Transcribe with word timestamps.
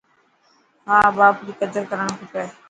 ها 0.87 0.97
باپ 1.17 1.37
ري 1.45 1.53
قدر 1.59 1.83
ڪرڻ 1.91 2.07
کپي. 2.19 2.43